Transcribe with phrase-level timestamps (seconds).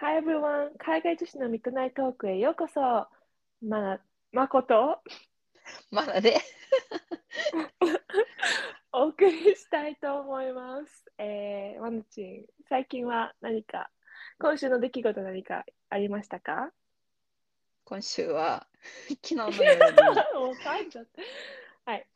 [0.00, 0.70] Hi everyone!
[0.78, 2.80] 海外女子のミッドナイトトークへようこそ。
[2.80, 4.00] まな、
[4.32, 4.98] まこと？
[5.90, 6.40] まだで。
[8.92, 11.04] お送りしたいと思います。
[11.18, 13.90] えー、まなちん、最近は何か、
[14.38, 16.72] 今週の出来事何かありましたか？
[17.84, 18.66] 今週は
[19.22, 20.02] 昨日の夜に
[20.34, 21.22] もう噛んじゃって。
[21.84, 22.06] はい。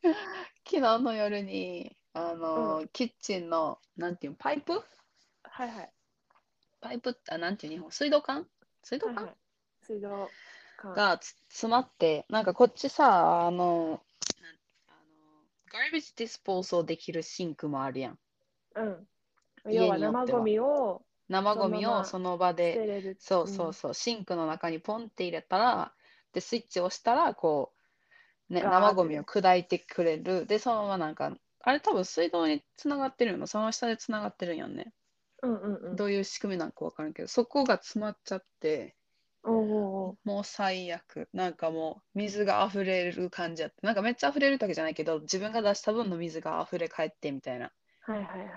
[0.65, 4.73] 昨日の夜にあの、キッチンのなんていうのパイプ？
[5.43, 5.94] はいはい。
[6.85, 8.47] パイプってあなんていう日本水道管？
[8.83, 9.35] 水道管、はいはい、
[9.87, 10.29] 水道
[10.77, 10.93] 管。
[10.93, 14.03] がつ詰まってなんかこっちさあの
[14.87, 15.01] あの
[15.73, 18.19] garbage dispose できるシンクもあるやん。
[18.77, 19.07] うん。
[19.73, 23.17] 要は生ゴミを生ゴミをその場捨で。
[23.19, 25.95] そうそうそう、シンクの中にポンって入れたら
[26.35, 27.73] でスイッチを押したらこ
[28.51, 30.45] う、ね、生ゴミを砕いてくれる。
[30.45, 34.93] でそのままなんかあれ多分水道につながってるのその下でつながってるんやんね、
[35.45, 35.97] うんうんうん。
[35.97, 38.97] どういう仕組みなんか分からんけどそこが詰まっちゃって
[39.45, 41.29] もう最悪。
[41.35, 43.77] なんかもう水が溢れる感じやって。
[43.83, 47.71] なんかめっちゃ溢れるわけじゃないけど自分が出した分の水が溢れ返ってみたいな。
[48.01, 48.51] はいはいはいはい。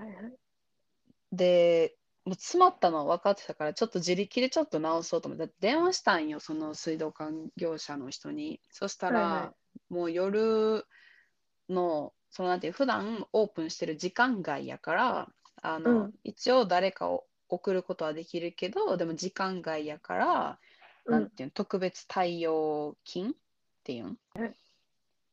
[1.34, 5.54] でもう詰まったの分かってたからちょっと自力でちょっと直そうと思って。
[5.60, 8.62] 電話したんよその水道管業者の人に。
[8.72, 9.54] そしたら、はいは
[9.90, 10.86] もう夜
[11.70, 15.30] のそのなんていう普段オープンしてる時間外やから
[15.62, 20.60] あの、うん一応誰かを送ることはできるけどでも時間外やから、
[21.06, 23.34] うんなんていうの特別対応金っ
[23.86, 24.54] ていうん、はいっ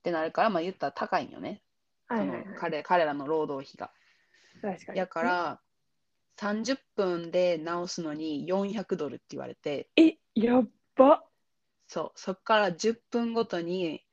[0.05, 1.63] てなるからまあ言ったら高いんよね、
[2.07, 3.91] はいはいはいその彼彼らの労働費が。
[4.63, 4.99] 確かに。
[4.99, 5.61] やから
[6.37, 11.25] 30分で直すのに400ドルって言われてえ、やっば。
[11.87, 14.05] そうそこから10分ごとに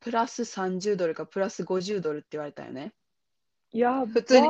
[0.00, 2.92] プラス30ドルかプラス50ドルって言われたよね
[3.72, 4.06] やっば。
[4.06, 4.48] 普通に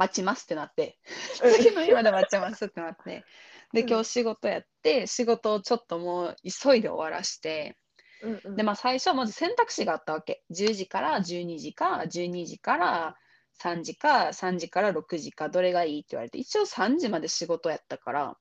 [0.00, 0.98] 待ちますってなって。
[1.44, 1.52] うん。
[1.52, 3.24] 次の日まで待ちますってなって。
[3.74, 3.88] でうん。
[3.88, 7.76] 今日仕事やって仕事をちょっともう急いで終わらして。
[8.22, 8.56] うんうん。
[8.56, 10.42] でまあ最初はまず選択肢があったわけ。
[10.50, 13.16] 10時から12時か12時から
[13.62, 16.38] 3時か3時から6時かどれがいいって言われて。
[16.38, 18.36] 一応3時まで仕事やったから。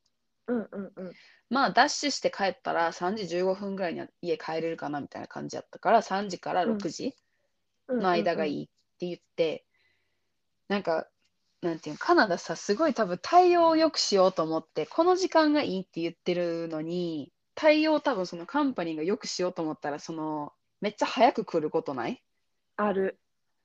[0.48, 1.14] うんうんうん。
[1.50, 7.14] まあダッシュして帰ったら3時15分ぐらいには家帰れるかなみたいな感じやったから3時から6時
[7.90, 8.00] うん。
[8.00, 8.62] の間がいい。
[8.62, 8.68] いっ
[9.00, 9.66] て言って、
[10.69, 11.08] なんか
[11.62, 22.24] なんていうのカナダさすごい多分対応を良くしようと思ってこの時間がいいって言ってるのに対応多分そのカンパニーが良くしようと思ったらそのめっちゃ早く来ることない？
[22.78, 23.19] ある。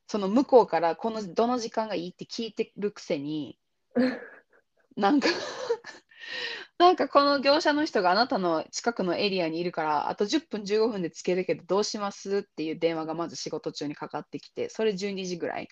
[0.08, 3.58] その向こうからこのどの時間がいいって聞いてるくせに
[4.96, 5.28] なんか
[6.78, 12.38] なんかこの業者の人があなたの近くのエリアにいるからあと10分15分でつけるけどどうします？
[12.38, 15.68] っていう電話がまず仕事中にかかってきてそれ12時ぐらい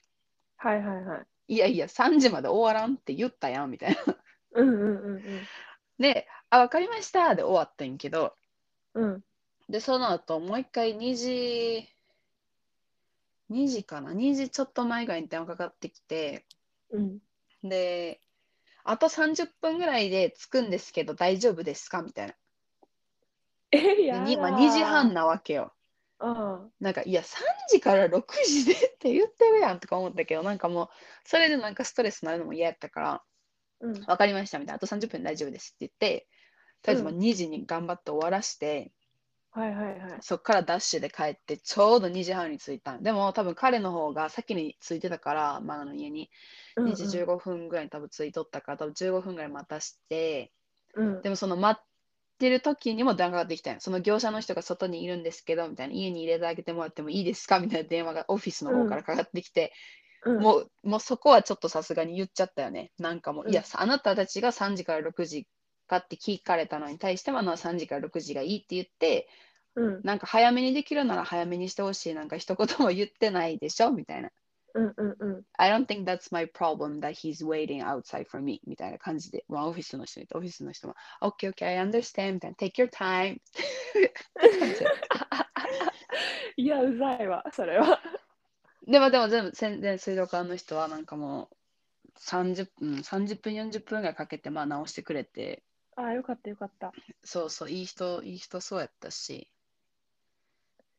[0.56, 1.26] はいはいはい。
[1.52, 4.16] いやいや3時まで終わらんって言ったやんみたいな
[4.52, 5.22] うんうんうん
[5.98, 8.34] であ分かりましたで終わったんやけど
[8.94, 9.04] うん。
[9.04, 9.24] うん。
[9.68, 11.88] でその後もう一回2時
[13.50, 16.46] 2時かな？2時ちょっと前ぐらいに電話かかってきて
[16.90, 17.18] うん。
[17.62, 18.20] で、
[18.82, 22.02] あと30分ぐらいで着くんですけど大丈夫ですか？
[22.02, 22.34] みたいな。
[23.72, 25.12] え、でやだにまあ、2時半。
[25.14, 25.74] なわけよ。
[26.22, 26.72] うん。
[26.80, 27.24] なんか、いや、3
[27.68, 30.88] 時から6時でって言ってるやんとか思ったけど、なんかもう、
[31.24, 33.22] それでなんかストレスになるのも嫌やったから、
[33.80, 34.04] うん。
[34.06, 34.76] わかりましたみたいな。
[34.76, 36.28] あと30分で大丈夫ですって言って、
[36.82, 38.92] とりあえずまあう2時に頑張って終わらして、
[39.50, 40.18] はいはいはい。
[40.20, 43.02] そっからダッシュで帰って、ちょうど2時半に着いたん。
[43.02, 46.30] でも多分彼の方が先に着いてたから、マナの家に。
[46.76, 50.52] うんうん2時15分ぐらいに多分着いとったから、多分15分ぐらい待たして、
[50.94, 51.22] うん。
[51.22, 51.84] でもその待っ
[52.42, 53.80] てる時にも電話がかかってきたんよ。
[53.80, 55.94] その業者の人が外にいるんですけどみたいな。
[55.94, 57.60] 家に入れてあげてもらってもいいですか？
[57.60, 59.72] みたいな電話がオフィスの方からかかってきて、
[60.26, 62.90] うん、もうもうそこはちょっとさすがに言っちゃったよね。
[62.98, 65.46] なんかもう、うんいやあなたたちが3時から6時
[65.86, 69.28] かって聞かれたのに対してはまあ3時から6時がいいって言って
[69.74, 70.00] うん。
[70.04, 72.14] なんか早めにできるなら早めにしてほしい。
[72.14, 73.90] なんか一言も言ってないでしょ？
[73.90, 74.30] みたいな
[74.74, 75.44] うんうんうん。
[75.58, 81.76] I don't think that's my problem that he's waiting outside for me みたいな感じで、まあ、オフィスの人にオフィスの人も OK, OK, I
[81.76, 82.56] understand みたいな。
[82.56, 83.40] Take your time.
[86.56, 88.00] いや、うざいわ、それは。
[88.86, 91.56] でもでも全部全然水道管の人はなんかもう
[92.18, 95.62] 30分、30分40分ぐらいかけてまあ直してくれて。
[95.96, 96.92] ああ、よかったよかった。
[97.22, 99.48] そうそういい人いい人そうやったし。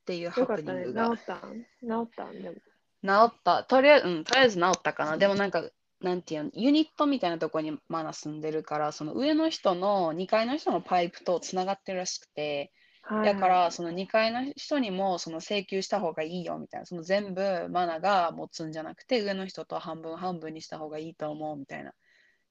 [0.03, 1.09] っていうハプニングが。
[1.12, 1.65] ったん？
[1.81, 2.42] 治ったん？
[2.42, 2.56] でも。
[3.05, 3.63] 治った。
[3.63, 5.17] とりあえず、うん、とりあえず治ったかな。
[5.17, 5.63] でもなんか
[6.01, 12.71] なんていうのユニットみたいなところにまだ住んでるからその上の人の2階の人のパイプとつながってるらしくて
[13.03, 13.25] はい。
[13.25, 21.94] だからその2階の人にもその請求した方がいいよみたいなその全部マナが持つんじゃなくて上の人と半分半分にした方がいいと思うみたいな。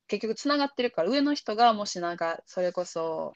[0.08, 3.32] 結局つながってるから上の人がもしなんかそれこそ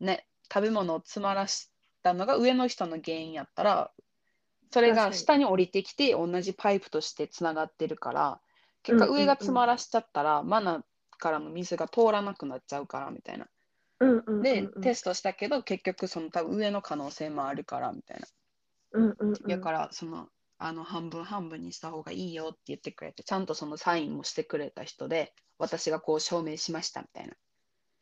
[0.00, 1.70] ね食べ物を詰まらし
[2.02, 3.92] たのが上の人の原因やったら
[4.70, 8.40] それが下に降りてきて同じパイプとしてつながってるから
[8.82, 10.84] 結果上が詰まらしちゃったら、マナ
[11.18, 13.46] からの水が通らなくなっちゃうからみたいな。
[14.00, 18.26] うんうんうんで、うんテストしたけど結局その多分上の可能性もあるからみたいな。
[18.92, 20.28] うんうんうんだからその
[20.58, 27.34] あの半分半分にした方がいいよって言ってくれてちゃんとそのサインもしてくれた人で私がこう証明しましたみたいな。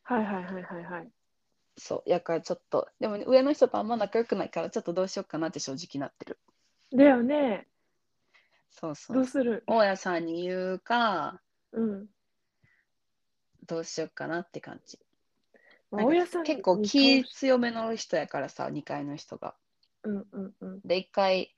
[0.03, 1.11] はいはいはいはいはい。
[1.77, 6.39] そう、やからちょっと、でもね、上の人とあんま仲良くないから、ちょっとどうしようかなって正直なってる。
[6.93, 7.67] だよね。
[8.71, 9.17] そうそう。
[9.17, 9.63] どうする？
[9.67, 11.41] 大家さんに言うか、
[11.71, 12.07] うん。
[13.67, 14.99] どうしようかなって感じ。
[15.91, 19.55] 大家さん結構に気強めの人やからさ、2階の人が。
[20.03, 20.81] うんうんうん。
[20.85, 21.55] で、1回、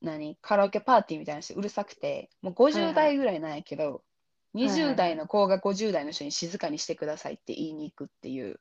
[0.00, 4.02] 何、カラオケパーティーみたいな人うるさくて、もうはいはい50代ぐらいなんやけど、
[4.54, 8.60] いはい20代の子が50代の人に静かにしてくださいって言いに行くっていう、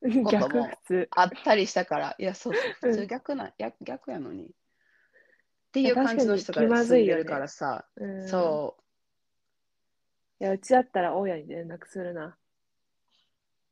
[0.00, 0.68] こと逆も。
[1.10, 4.50] あったりしたから、いや、そうそう、普通うん逆な、逆逆やのに。
[5.68, 8.76] っていう感じの人が住んでるからさ、うん、そ
[10.40, 10.44] う。
[10.44, 12.36] いや、うちだったら大家に連絡するな。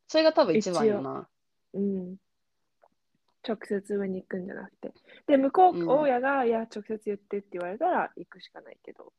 [0.08, 1.28] それが多分一番よな。
[1.74, 2.16] うん。
[3.46, 4.92] 直接上に行くんじゃなくて。
[5.26, 9.12] で、向こう、うん大家が、いや、直接言ってって言われたら行くしかないけど。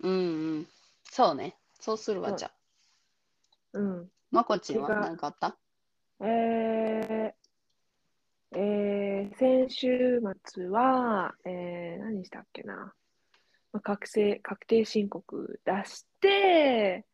[0.00, 0.14] うんう
[0.60, 0.66] ん。
[1.10, 1.56] そうね。
[1.80, 2.52] そうするわ、うんじゃあ。
[3.78, 4.10] うん。
[4.30, 5.56] まこちんは何かあった？
[6.20, 7.32] えー、
[8.58, 12.94] えー、先週末は、えー、何したっけな。
[13.70, 17.04] まあ、確定、確定申告出して、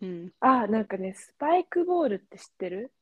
[0.00, 0.32] うん。
[0.40, 2.92] あ、なんかね、スパイクボールって知ってる？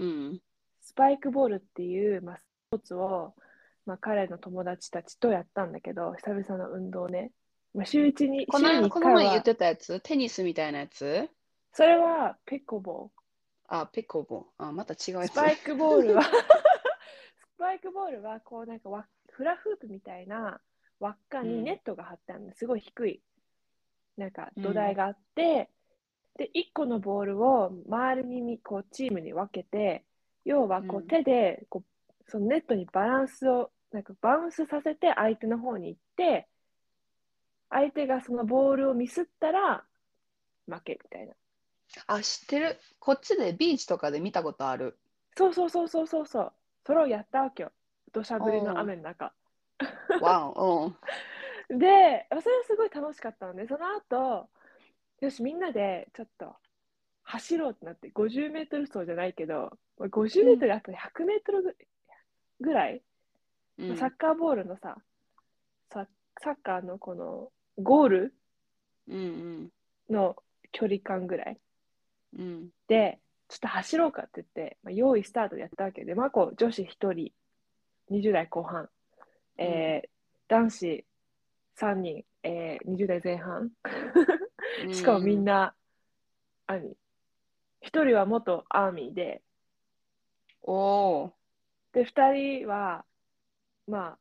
[0.00, 0.40] うん。
[0.80, 2.42] スパイクボールっていう、まあ、ス
[2.72, 3.34] ポーツを、
[3.86, 7.30] まあ、彼の友達たちとやったんだけど、久々の運動ね。
[7.74, 10.00] まあ、週一に、この週に1間この前言ってたやつ？
[10.00, 11.30] テニスみたいなやつ？
[11.72, 13.12] それはペコボ
[13.68, 14.46] あ、ペコボ。
[14.58, 15.28] あ、また違うやー。
[15.28, 15.34] つス。
[15.34, 16.22] パイクボールは、
[17.54, 20.60] スパイクボールは、こうなんかわフラフープみたいな
[21.00, 23.22] 輪っかにネットが張ってあるの、すごい低い、
[24.16, 25.70] なんか土台があって、
[26.36, 30.04] で、1個のボールを周りにみこうチームに分けて、
[30.44, 36.48] 要はこううん手でこうそのネットにバランスを、なんかバウンスさせて相手の方に行って、
[37.70, 39.84] 相手がそのボールをミスったら
[40.66, 41.34] 負けみたいな。
[42.06, 42.78] あ、知ってる。
[42.98, 44.98] こっちでビーチとかで見たことある。
[45.36, 46.52] そうそうそうそうそうそう。
[46.86, 47.72] それをやったわけよ。
[48.12, 49.32] 土砂降りの雨の中。
[50.20, 50.96] わん。
[51.78, 54.48] で、それはすごい楽しかったので、その後、
[55.20, 56.56] よし、みんなでちょっと
[57.22, 61.76] 走ろうってなって、50メートル走じゃないけど、50メートルあと100メートルぐ
[62.60, 63.02] ぐらい、
[63.78, 64.96] うんサッカーボールのさ、
[65.92, 66.06] サ
[66.38, 68.34] サッカーのこのゴール？
[69.08, 69.72] うん
[70.08, 70.36] の
[70.72, 71.58] 距離感ぐらい？
[72.34, 72.44] うん。
[72.44, 72.70] うん。
[72.88, 77.34] で、ちょっと走ろうかって言って、まあ、用意スタートでやったわけで、まこ女子1人、
[78.10, 78.90] 20代後半、
[79.58, 80.10] えー
[80.48, 81.04] 男子
[81.76, 83.70] 3人、えー20代前半。
[84.92, 85.74] しかもみんな、
[86.66, 86.96] 何
[87.82, 89.42] 一人は元アーミーで、
[90.62, 91.36] おお
[91.92, 93.04] で、二人は、
[93.86, 94.18] まあ、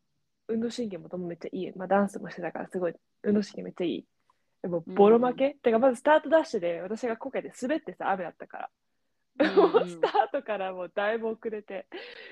[0.48, 1.72] 運動神経もともめっちゃいい。
[1.76, 4.08] まあ、ダンスもしてたから、すごい、運動神経めっちゃいい。
[4.66, 8.72] でも、ボロ負け、てか、まずスタートダッシュで、私がこけて滑ってさ、雨だったから。
[9.86, 11.88] スタートからもうだいぶ遅れて、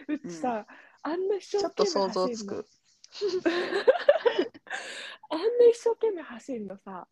[0.08, 0.66] うちさ、
[1.04, 2.66] あんな一生ちょっ懸命と想像走るのつく。
[5.30, 7.08] あんな一生懸命走るのさ、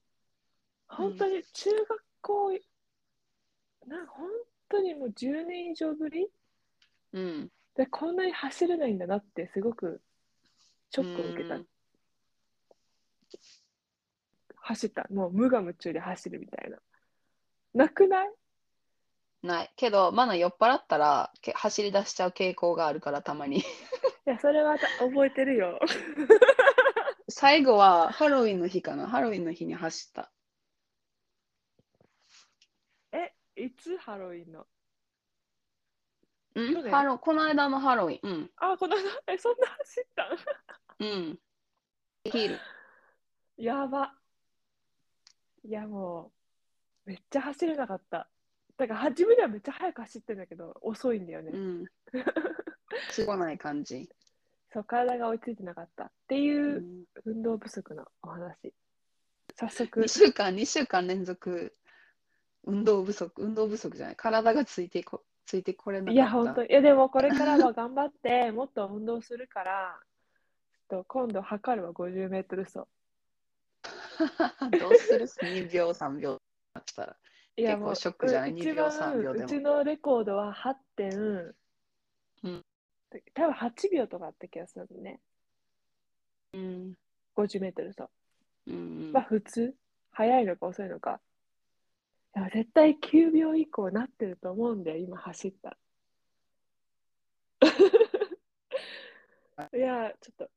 [0.87, 2.59] 本当に中学校、
[3.85, 4.27] なん本
[4.69, 6.31] 当にもう10年以上ぶり？
[7.13, 7.51] うん。
[7.75, 10.01] でこんなに走れないんだなってすごく
[10.89, 11.57] ショックを受けた。
[11.57, 11.67] うん。
[14.61, 15.07] 走った。
[15.11, 16.77] もう無我夢中で走るみたいな。
[17.73, 18.31] なくない？
[19.43, 19.73] ない。
[19.75, 23.59] けど、まだ酔っ払ったらけ走り出しちゃう傾向があるから、たまに。
[23.59, 23.63] い
[24.25, 25.79] や、それはた覚えてるよ。
[27.27, 29.07] 最後はハロウィンの日かな？
[29.07, 30.31] ハロウィンの日に走った。
[33.13, 34.67] え、いつハロウィンの？
[36.53, 36.91] うん？
[36.91, 38.19] ハロこの間のハロウィン。
[38.21, 38.51] うん。
[38.57, 40.37] あ、この間、え、そんな走ったん？
[40.99, 41.39] うん。
[42.25, 42.59] できる。
[43.57, 44.13] やば。
[45.63, 46.31] いや、も
[47.05, 48.27] う、めっちゃ走れなかった。
[48.77, 51.51] だから、初めではめっちゃ速く走ってんだけど、遅いんだよね。
[51.53, 51.85] うん。
[53.11, 54.09] つごない感じ。
[54.73, 58.73] そう、体が追いついてなかったっていううん運動不足のお話。
[59.55, 61.75] 早速2、週間、2週間連続
[62.63, 64.15] 運動不足、運動不足じゃない。
[64.15, 66.13] 体がついてこついてこれなかった。
[66.13, 66.69] いや、本当に。
[66.69, 69.99] いや、でもこれからは頑張って、もっと運動するから、
[70.87, 72.79] と今度測るわ、50メートル走。
[74.79, 76.41] どうする ?2 秒、3秒
[76.73, 77.17] だったら。
[77.57, 78.53] いや結構ショックじゃない？
[78.53, 81.55] う一2秒番3秒でもうちのレコードは8点、
[82.43, 82.65] うん
[83.33, 85.19] 多分8秒とかあった気がするのね。
[86.53, 86.93] うん。
[87.35, 88.09] 50メートル走。
[88.67, 89.75] うんまあ普通？
[90.11, 91.19] 早いのか遅いのか。
[92.35, 95.77] いや絶対9秒以降なってると思うんだよ、今走ったら。
[99.73, 100.49] いや、ちょっ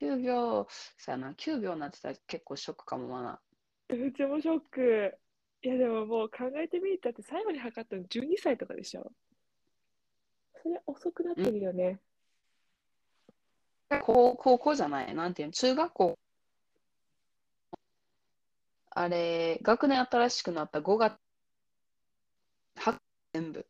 [0.00, 0.66] 9秒、
[0.96, 3.40] そうやな、9秒になってたら結構ショックかもまな。
[3.86, 5.18] と、うちもショック。
[5.62, 9.12] いや、でももう考えてみたって最後に測ったの12歳とかでしょ。
[10.62, 12.00] それ遅くなってるよね。
[14.02, 16.18] 高高校じゃない、なんていうの、中学校。
[18.92, 21.18] あれ、学年新しくなった5月、
[22.76, 22.98] は
[23.34, 23.66] 全部。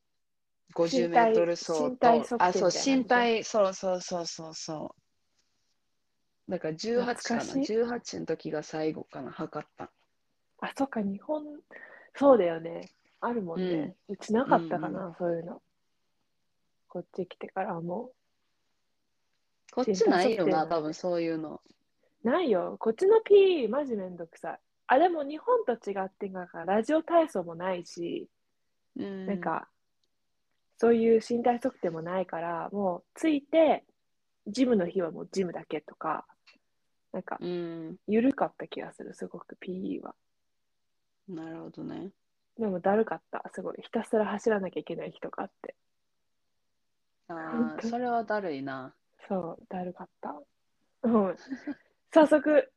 [0.75, 5.00] 50メートル走と、あ、そう、身体、そうそうそうそうそう。
[6.51, 9.91] だから18かな、懐かしい18の時が最後かな、測った。
[10.61, 11.45] あ、そっか、日本、
[12.17, 12.91] そうだよね。
[13.21, 13.95] あるもんね。
[14.09, 15.63] うちなかったかな、そういうの。
[16.89, 18.11] こっち来てからはも
[19.73, 21.61] こっちないよな、多分そういうの。
[22.25, 22.29] う。
[22.29, 22.77] ないよ。
[22.81, 24.61] こっちの P、マジめんどくさい。
[24.89, 28.29] あ、でも日本と違ってなんか、ラジオ体操もないし、
[28.97, 29.69] うん、なんか、
[30.79, 33.85] そういう身体測定もないから、もうついて、
[34.47, 36.27] ジムの日はもうジムだけとか、
[37.13, 40.15] なんか、うん、緩かった気がする、すごく PE は。
[41.29, 42.11] なるほどね。
[42.59, 43.79] でもだるかった、すごい。
[43.83, 45.75] ひたすら走らなきゃいけない日とかあって。
[47.29, 48.95] ああ、それはだるいな。
[49.29, 50.41] そう、だるかった。
[51.03, 51.37] うん。
[52.13, 52.73] 早速、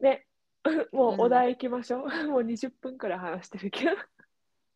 [0.00, 0.26] ね、
[0.92, 2.06] もうお題行きましょう。
[2.28, 3.96] もう20分くらい話してるけど。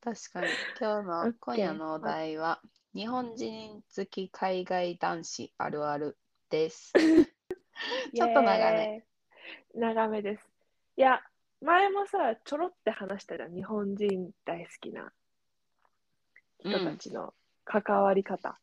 [0.01, 0.47] 確かに。
[0.79, 2.63] 今日の、今夜のお題は、
[2.95, 6.17] 日本人好き海外男子あるある
[6.49, 6.93] です。
[8.15, 9.05] ちょっと長め。
[9.75, 10.49] 長めです。
[10.97, 11.23] いや、
[11.61, 13.55] 前もさ、ちょろって話したじゃん。
[13.55, 15.13] 日本人大好きな
[16.61, 17.35] 人たちの
[17.65, 18.59] 関わり方。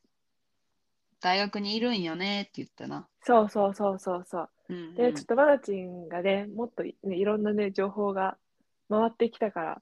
[1.19, 3.07] 大学にいるんよねって言ったな。
[3.23, 4.49] そうそうそうそうそう。
[4.69, 8.37] うん、で、ちょっとマナチンがね、もっと、ね、いろんなね、情報が
[8.89, 9.81] 回ってきたから、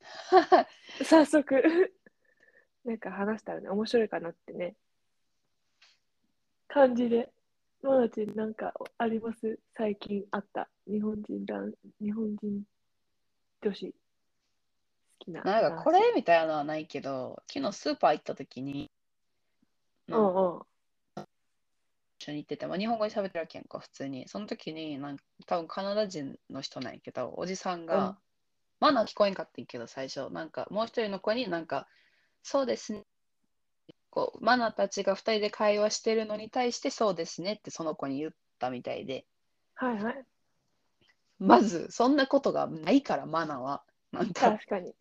[1.04, 1.92] 早速
[2.84, 4.74] なんか話したらね、面白いかなってね、
[6.68, 7.30] 感じで、
[7.82, 9.58] マナチンなんかあります？
[9.76, 10.68] 最近あった？
[10.86, 12.62] 日本人男、日本人
[13.60, 13.94] 女子好
[15.18, 18.88] きななんかこれみたいなのはないけど、昨日スーパー行った時に、
[20.08, 20.48] うなんう
[21.20, 21.24] ん。
[22.20, 24.28] 一緒に行ってて、まあ、日本語で喋ってるわけやんか、普通に。
[24.28, 28.16] その時に、なんか多分カナダ人の人なんやけど、おじさんが、うん
[28.78, 30.28] まだ聞こえんかったんやけど、最初。
[30.30, 31.88] なんか、もう一人の子になんか、
[32.42, 33.04] そうですね。
[34.12, 39.24] こう、マナたちが二人で会話してるのに対して、そうですねってその子に言ったみたいで、
[39.74, 40.24] はいはい。
[41.38, 43.82] まず、そんなことがないから、マナは。
[44.12, 44.94] なんか、確かに。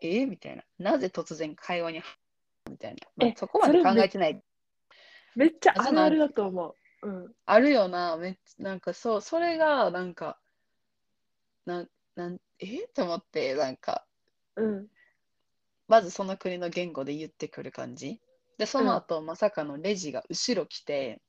[0.00, 0.62] えーみたいな。
[0.78, 2.02] なぜ突然会話に
[2.70, 2.98] みたいな。
[3.16, 4.40] まあえそこまで考えてない。
[5.34, 7.08] めっちゃあるあるだと思う。
[7.08, 7.34] うん。
[7.44, 10.38] あるよな、めなんかそう、それが、なんか、
[11.66, 14.06] なん、なん、えって思って、なんか、
[14.54, 14.86] うん。
[15.88, 18.20] まずその国の言語で言ってくる感じ。
[18.58, 21.22] で、その後、まさかのレジが後ろ来て、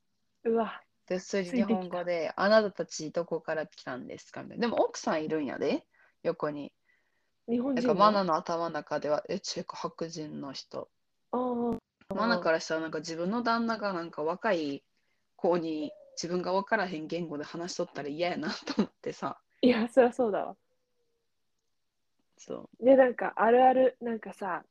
[0.44, 4.42] うわ、で、普通に日本語で、あなたたちどこから来たんですか？
[4.42, 4.62] みたいな。
[4.62, 5.86] でも奥さんいるんやで、
[6.22, 6.72] 横に。
[7.48, 10.90] 日本なんかマナの頭の中では、え、チェコ白人の人。
[11.32, 11.78] あー
[12.14, 14.84] マナからしたら、なんか自分の旦那がなんか若い
[15.36, 19.40] 子に自分が分からへん言語で話しとったら嫌やなと思ってさ。
[19.62, 20.56] いや、そりゃそうだわ。
[22.36, 22.84] そう。
[22.84, 24.64] で、なんか、あるある、なんかさ、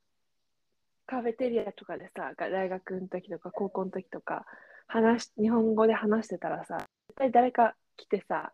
[1.10, 4.46] カフェテリアとかでさ、が大学の時とか高校の時とか、
[4.86, 8.54] 話し、日本語で話してたらさ、絶対誰か来てさ、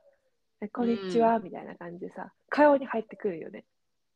[0.61, 3.65] えこんにちは、みたいな感じでさ、会話に入ってくるよね。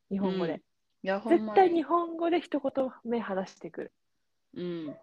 [0.10, 0.54] 日本語で。
[0.54, 0.62] うん
[1.02, 3.92] 絶対に日本語で一言目話してくる。
[4.56, 4.96] うん。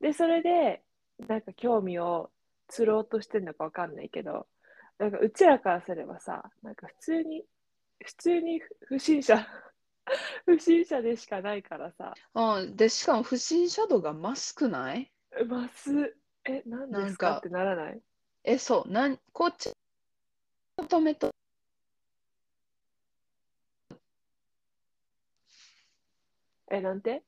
[0.00, 0.82] で、それで、
[1.28, 2.30] なんか興味を
[2.68, 4.46] 釣ろうとしてるのかわかんないけど、
[4.98, 7.44] なんかうちらからすればさ、なんか普通に、
[8.04, 9.46] 普通に不審者、
[10.46, 15.10] 不審者でしかないからさ、うん、で、しかも不審者度が増すくない？
[15.46, 18.00] ます、え、何でなんかすかってならない？
[18.44, 19.72] え、そう、なん、こっち、
[20.76, 21.30] 求めと、
[26.70, 27.22] え、なんて？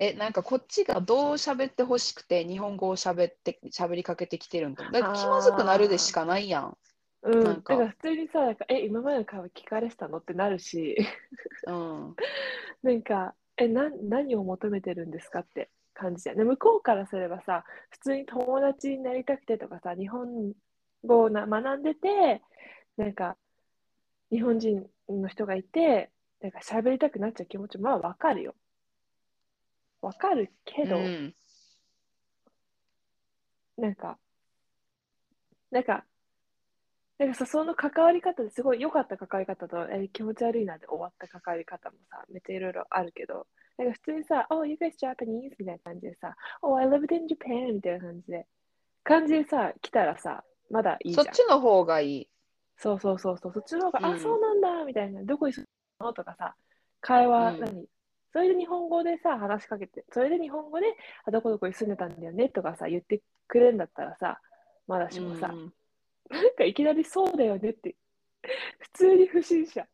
[0.00, 4.84] え、なんかこっちがどう喋ってほしくて、日本語を喋って、喋りかけてきてるんか。
[4.84, 6.78] だから気まずくなるでしかないやん。
[7.22, 10.18] うん、なんかだから普通にさ、なんかえ、今までの会話聞かれてたの？
[10.18, 10.96] ってなるし、
[11.66, 12.18] うん。
[12.82, 16.36] なんか、え、な、何を求めてるんですかって感じじゃん。
[16.36, 20.52] で、向こうからすればさ、普通に友達になりたくてとかさ、日本
[21.04, 22.42] 語をな学んでて、
[22.96, 23.36] なんか、
[24.30, 26.10] 日本人の人がいて、
[26.40, 28.54] なんか喋りたくなっちゃう気持ち、まあわかるよ。
[30.00, 31.34] わかるけど、うん。
[33.76, 34.18] なんか、
[35.70, 36.04] なんか、
[37.18, 43.46] なんかさ、その関わり方ですごい良かった関わり方と、えー気持ち悪いなって終わった関わり方もさ、めっちゃいろいろあるけど、
[43.76, 45.50] なんか普通にさ、Oh, you guys Japanese?
[45.58, 47.74] みたいな感じでさ、Oh, I lived in Japan?
[47.74, 48.46] みたいな感じで、
[49.02, 51.24] 感じでさ、来たらさ、まだいいじゃん。
[51.24, 52.28] そっちの方がいい。
[52.76, 55.66] そうそうそうそう、そっちの方が、うんあ、そうなんだ、みたいな、どこに住
[55.98, 56.12] むの？
[56.12, 56.54] とかさ、
[57.00, 57.84] 会話、うん何？
[58.32, 60.86] それで日本語でさ、話しかけて、それで日本語で、
[61.24, 62.48] あ、どこどこに住んでたんだよね？
[62.48, 64.40] とかさ、言ってくれるんだったらさ、
[64.86, 65.72] まだしもさ、うん
[66.28, 67.96] なんかいきなりそうだよねって、
[68.78, 69.86] 普通に不審者、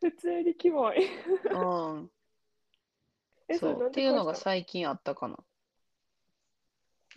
[0.00, 1.06] 普通にキモい。
[1.50, 1.58] う
[2.00, 2.10] ん。
[3.48, 3.88] えそう。
[3.88, 5.38] っていうのが最近あったかな。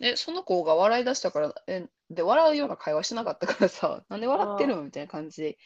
[0.00, 5.58] え、その子が笑い出したから、え、で、笑うような会話しなかったからさ、 なんで笑ってるのみたいな感じで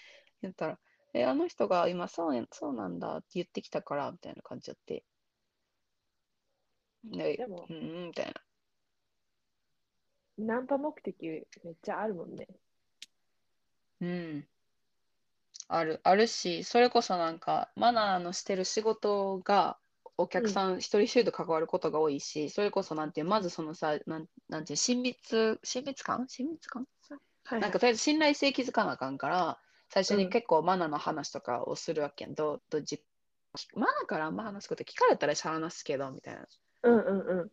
[0.43, 0.79] 言ったら、
[1.15, 5.05] え、あの人が今、そうや、そうなんだって言ってきたから、みたいな感じやって。
[7.05, 8.35] で、でもうんうん、みたいな。
[10.39, 12.47] ナンパ目的めっちゃあるもんね。
[14.01, 14.49] うん。
[15.69, 19.79] ある、あるし、それこそなんか、マナーのしてる仕事が、
[20.19, 26.29] お客さん一人一人と関わることが多いし、それこそなんていう、まずそのさ、なん、なんていう、親密、親密感？
[26.29, 26.87] 親密感？
[27.45, 29.59] はい、なんか、とりあえず信頼性築かなあかんから、
[29.91, 33.03] 最初うんに結構マナーの話とかをするわけやんど、とじ
[33.75, 36.47] マナーからあんま話すこと聞かれたらしゃあなすけど、みたいな。
[36.83, 37.51] うんうんうん。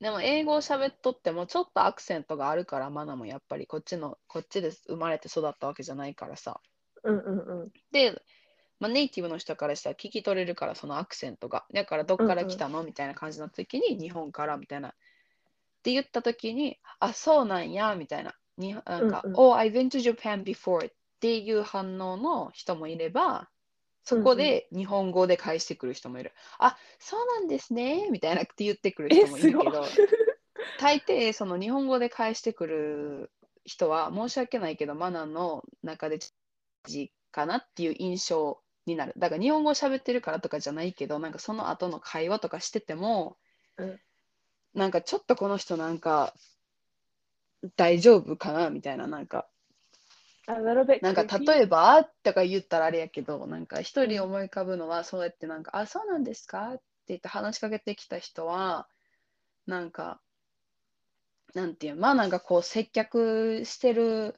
[0.00, 6.60] でも英語を喋っとってもちょっとアクセントがあるからマナもやっぱりこっちのこっちで生まれて育ったわけじゃないからさ。
[7.04, 7.72] うんうんうん。
[7.92, 8.20] で、
[8.78, 11.64] まあ、ネイティブの人からしたら聞き取れるからそのアクセントが。
[11.72, 14.88] だからどっから来たのみたいな感じの時に日本からみたいな。
[14.88, 14.92] っ
[15.82, 18.34] て言った時にあそうなんやみたいな。
[18.58, 19.36] になんか、うんうん。
[19.36, 23.48] Oh I've been to Japan before っていう反応の人もいれば
[24.16, 26.32] そこで日本語で返してくる人もいる。
[26.58, 29.84] あ、そうなんですね、みたいなって言ってくるえ、人もいるけど
[30.80, 33.30] 大抵その日本語で返してくる
[33.64, 36.18] 人は申し訳ないけどマナーの中で
[36.86, 39.14] 字かなっていう印象になる。
[39.16, 43.36] だから日本語喋ってるからとかじゃないけど、なんかその後の会話とかしてても、
[43.76, 44.00] うん
[44.74, 46.32] なんかちょっとこの人なんか
[47.76, 49.46] 大丈夫かなみたいな、なんか、あ、
[51.00, 51.96] なんか例えば？
[51.96, 56.74] あとか言ったらあれやけど、なんか一人思い浮かぶのは、そうやってなんか、あ、そうなんですか？
[56.74, 58.88] って言って話しかけてきた人は、
[59.66, 60.20] なんか、
[61.54, 64.36] なんていうまあなんかこう接客してる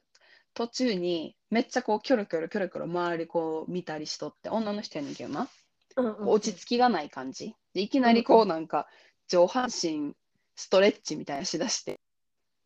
[0.55, 5.47] 途中にめっちゃこうキョロキョロキョロキョロ周りこう見たりしとって女の人やねんけどな。
[5.95, 6.29] うんうんうん。
[6.29, 7.55] 落ち着きがない感じ。
[7.75, 8.87] でいきなりこうなんか
[9.27, 10.15] 上半身
[10.55, 11.99] ストレッチみたいなしだして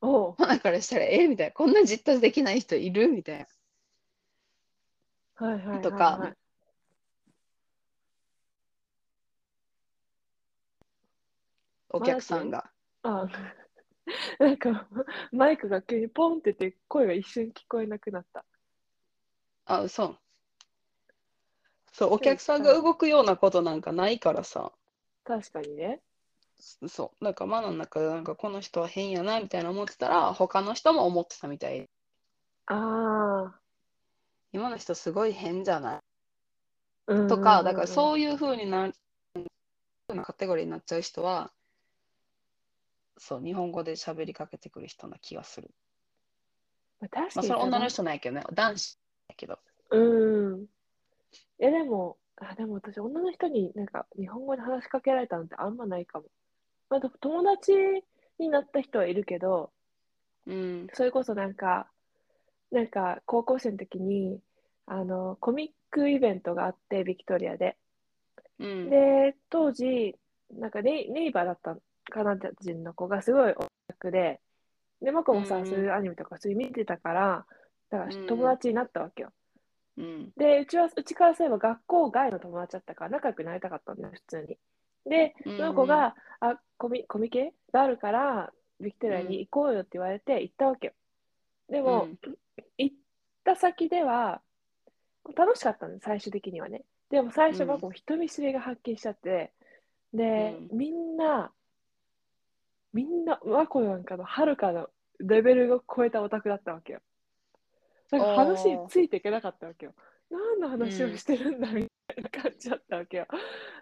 [0.02, 1.54] おうだからしたらえみたいな。
[1.54, 3.10] こんなじっとできない人いる？
[3.10, 3.48] みたいな。
[5.36, 5.82] はいはいはいはい。
[5.82, 6.36] とか。
[11.90, 12.72] お客さんが。
[13.04, 13.28] あ、
[14.40, 14.88] なんか、
[15.32, 18.46] マイクが急にポンってて、声が一瞬聞こえなくなった。
[19.66, 20.16] あ嘘
[21.92, 24.72] そうお客さんが動くようなことなんかないからさ。
[25.24, 26.02] 確かにね。
[26.60, 27.24] そう。
[27.26, 31.90] だから、マナの中で、なんか、この人は変やな、みたいな思ってたら、他の人も思ってたみたい。
[32.68, 33.60] あ
[34.54, 36.00] 今の人すごい変じゃない？
[37.08, 37.14] あ。
[37.14, 38.94] うんとか、だからうそういう風になる、
[40.24, 41.54] カテゴリーになっちゃう人は、
[43.18, 45.70] そう、日本語で喋りかけてくる人な気がする。
[47.02, 47.10] んうん。
[47.10, 49.60] 確まあ、かにそれ女のさ人ないけどね、男子だけど。
[49.92, 50.64] うん。
[50.64, 50.68] い
[51.60, 56.26] や、でも、あ、でも私、女の人になんか日本語で話しかけられたのってあんまないかも。
[56.90, 57.74] まあ、友達
[58.40, 59.72] になった人はいるけど、
[60.46, 60.88] うん。
[60.94, 61.92] それこそなんか、
[62.72, 64.40] なんか高校生の時に、
[64.86, 67.78] あの、コミックイベントがあって、ビクトリアで。
[68.60, 68.90] うん。
[68.90, 70.16] で、当時、
[70.52, 74.40] なんかネイ、バーだったカナダ人の子がすごいオタクで、
[75.02, 77.46] で、マコもさ、うんそういうアニメとかそういう見てたから、
[77.90, 79.34] だからうん友達になったわけよ。
[79.98, 80.32] うん。
[80.38, 84.58] で、うちは、うちからすれば学校外の友達だったから仲良くなりたかったんだよ、普通に。
[85.10, 90.94] で、そうんの子が、あ、コミ、コミケがあるから、ビクトリアに行こうよって言われて行ったわけよ。
[91.70, 92.20] でも、うん
[92.78, 92.96] 行っ
[93.44, 94.42] た先では、
[95.36, 96.84] 楽しかったの、最終的にはね。
[97.10, 99.54] でも最初はこう人見知りが発見しちゃって、
[100.14, 101.52] で、うみんな、
[102.94, 104.90] みんな、和子なんかのはるかの
[105.20, 107.02] レベルを超えたオタクだったわけよ。
[108.12, 109.94] なんか話についていけなかったわけよ。
[110.30, 113.28] 何の話をしてるんだみたいな感じだったわけよ。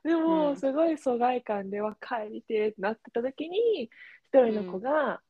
[0.04, 3.90] でうも、んすごい疎外感では帰りてえってなってた時に、一
[4.34, 5.22] 人の子が、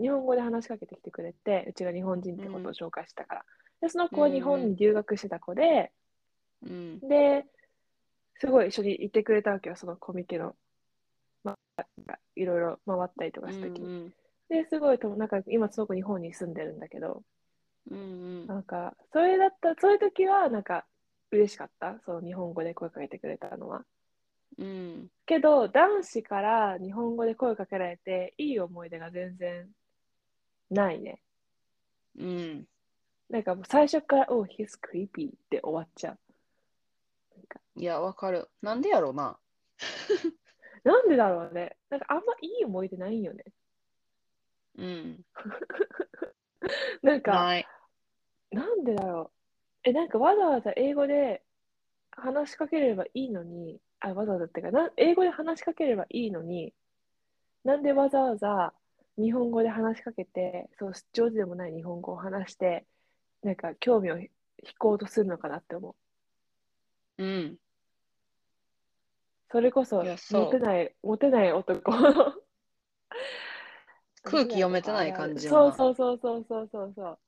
[0.00, 3.44] 日本語で話しかけてきてくれて、うちが日本人ってことを紹介したから。
[3.80, 5.92] で、その子は日本に留学してた子で、
[6.62, 7.00] うん。
[7.00, 7.44] で、
[8.38, 10.56] すごい一緒に行ってくれたわけよ、そのコミケの。
[11.44, 11.84] まあ、
[12.36, 13.86] いろいろ回ったりとかした時に。
[13.86, 14.14] うん
[14.48, 17.22] で、すごいとも、なんか今その子日本に住んでるんだけど、
[17.90, 18.00] うんう
[18.44, 20.84] んなんか、それだった、そういう時は、なんか、
[21.32, 21.98] 嬉しかった？
[22.04, 23.84] その日本語で声かけてくれたのは。
[24.58, 29.66] うんけど、男子から日本語で声かけられて、いい思い出が全然
[30.70, 31.22] ないね。
[32.16, 32.68] うん
[33.30, 36.18] なんかもう最初から、oh, he's creepy って終わっちゃう。
[37.76, 38.50] いや、わかる。
[38.60, 39.38] なんでやろうな。
[40.84, 41.78] なんでだろうね。
[41.88, 43.44] なんかあんまいい思い出ないんよね。
[44.76, 45.24] うん。
[47.02, 47.32] なんか。
[48.50, 49.41] なんでだろう。
[49.84, 51.42] え、なんかわざわざ英語で
[52.12, 56.74] 話しかければいいのに、あ、わざわざってかな、英語で話しかければいいのに、
[57.64, 58.72] なんでわざわざ
[59.16, 62.86] 日本語で話しかけて、そう、上手でもない日本語を話して、
[63.42, 64.28] なんか興味を引
[64.78, 65.96] こうとするのかなって思
[67.18, 67.22] う。
[67.22, 67.58] うん。
[69.50, 71.92] それこそ、いやそうモテない、モテない男。
[74.24, 77.18] 空気読めてない感じそうそうそうそうそうそうそう。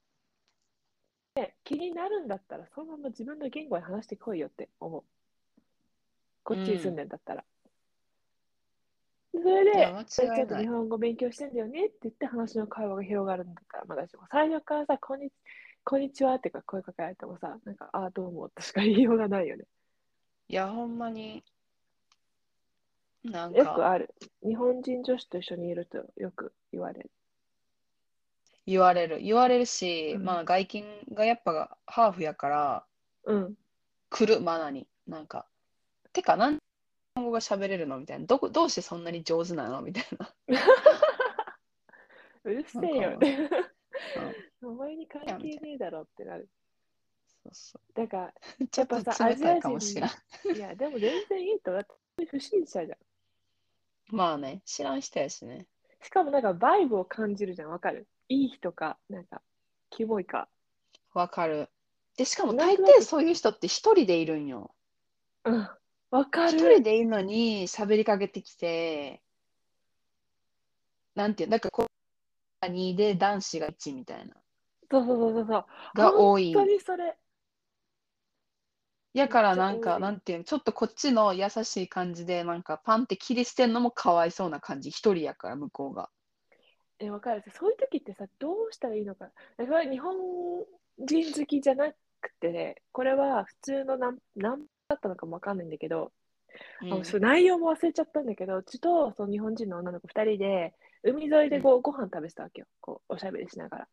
[1.35, 5.03] で気になるんだったら、そのまま自分の言語で話してこいよって思う。
[6.45, 7.45] こっちに住んでんだったら。
[9.33, 15.31] それでちょっと日本語勉強してんだよねって言って話の会話が広がるんだったらまだしも、最初からさ、こんに
[15.83, 19.65] こんにちはってか声かけられてもさ、なんか、ああ、どうもとしか言いようがないよね。
[20.49, 21.43] いや、ほんまに。
[23.25, 24.15] なんよくか、ある。
[24.47, 27.11] 日本人女子と一緒にいるとよく言われる。
[28.67, 29.21] 言われる。
[29.21, 32.87] 言われるし、うんまあ、外見がやっぱハーフやから、
[33.25, 33.55] うん。
[34.11, 34.87] 来る、マナに。
[35.07, 35.47] なんか、
[36.13, 36.61] てか、なんで
[37.17, 38.27] 日本語が喋れるのみたいな。
[38.27, 39.83] どこ、どうしてそんなに上手なの？
[39.83, 40.35] みたいな。
[42.45, 43.37] うるせえよって。
[44.63, 46.49] お前に関係ねえだろってなる。
[47.43, 48.67] そうそだから、う。
[48.69, 50.57] ちょっとやっぱさ、たいかもしれん。
[50.57, 51.73] いや、でも全然いいと。
[51.73, 52.99] だって不審者じゃん。
[54.17, 55.67] まあね、知らん人やしね。
[56.03, 57.71] しかもなんかバイブを感じるじゃん。
[57.71, 58.07] わかる？
[58.29, 59.43] いい人か、なんか、
[59.91, 60.49] キモいか。
[61.13, 61.69] わかる。
[62.17, 64.75] で、しかも大抵そういう人って一人でいるんよ。
[65.45, 65.69] うん。
[66.11, 66.83] わか一人る。
[66.83, 69.23] でいるのに喋りかけてきて、
[71.15, 71.87] なんていう、なんかこ
[72.63, 74.35] う、2で男子が1みたいな。
[74.91, 75.67] そうそうそうそうそう。
[75.95, 77.17] が多い本当にそれ。
[79.13, 84.91] やからなんか、なんていうの、ちょっとこっちの優しい感じで、なんかパンって切り捨てんのもかわいそうな感じ。
[84.91, 86.11] 一人やから、向こうが。
[87.05, 87.43] え、わかる。
[87.53, 89.31] そういう時ってさ、どうしたらいいのか。
[89.57, 90.17] だから日本
[90.99, 91.97] 人好きじゃなく
[92.41, 96.13] てね、これは普通のなん何だったのかもわかんないんだけど、
[96.83, 102.67] うんあそう内容も忘れちゃったんだけど、うちとその日本人の女の子2人で、海沿いでご,、ご飯食べてたわけよ。
[102.81, 103.89] こう、おしゃべりしながら。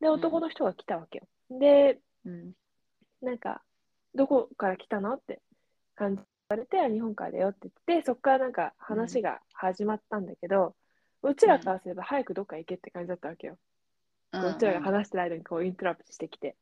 [0.00, 1.58] で、男の人が来たわけよ。
[1.58, 2.52] で、うん
[3.22, 3.62] なんか、
[4.14, 5.40] どこから来たのって
[5.94, 10.76] 感じられて、あ日本からだよって言って、そこからなんか話が始まったんだけど、
[11.28, 13.58] うちらからすれば早くどっか行けって感じだったわけよ。
[14.32, 16.56] こううちらが話してる間にこうイントラプトしてきて。